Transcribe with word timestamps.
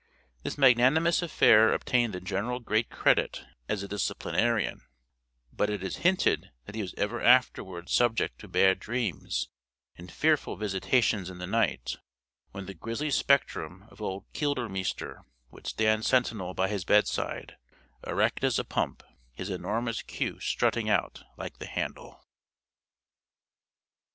This 0.41 0.57
magnanimous 0.57 1.21
affair 1.21 1.71
obtained 1.71 2.11
the 2.15 2.19
general 2.19 2.59
great 2.59 2.89
credit 2.89 3.45
as 3.69 3.83
a 3.83 3.87
disciplinarian; 3.87 4.81
but 5.53 5.69
it 5.69 5.83
is 5.83 5.97
hinted 5.97 6.49
that 6.65 6.73
he 6.73 6.81
was 6.81 6.95
ever 6.95 7.21
afterwards 7.21 7.91
subject 7.93 8.39
to 8.39 8.47
bad 8.47 8.79
dreams 8.79 9.49
and 9.95 10.11
fearful 10.11 10.55
visitations 10.57 11.29
in 11.29 11.37
the 11.37 11.45
night, 11.45 11.97
when 12.49 12.65
the 12.65 12.73
grizzly 12.73 13.11
spectrum 13.11 13.85
of 13.89 14.01
old 14.01 14.25
Keldermeester 14.33 15.21
would 15.51 15.67
stand 15.67 16.03
sentinel 16.03 16.55
by 16.55 16.67
his 16.67 16.83
bedside, 16.83 17.57
erect 18.07 18.43
as 18.43 18.57
a 18.57 18.63
pump, 18.63 19.03
his 19.33 19.51
enormous 19.51 20.01
queue 20.01 20.39
strutting 20.39 20.89
out 20.89 21.21
like 21.37 21.59
the 21.59 21.67
handle. 21.67 22.25